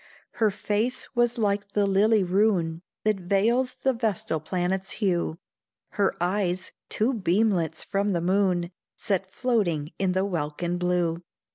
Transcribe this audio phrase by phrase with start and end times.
[0.41, 5.37] Her face was like the lily roon That veils the vestal planet's hue;
[5.89, 11.21] Her eyes, two beamlets from the moon, Set floating in the welkin blue.